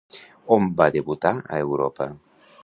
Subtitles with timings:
[0.55, 2.09] On va debutar a Europa?